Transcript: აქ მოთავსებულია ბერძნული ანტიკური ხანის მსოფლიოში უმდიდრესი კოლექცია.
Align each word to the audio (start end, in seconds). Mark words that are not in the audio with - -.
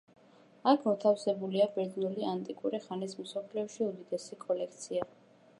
აქ 0.71 0.87
მოთავსებულია 0.91 1.67
ბერძნული 1.75 2.27
ანტიკური 2.31 2.81
ხანის 2.89 3.15
მსოფლიოში 3.23 3.87
უმდიდრესი 3.89 4.43
კოლექცია. 4.49 5.11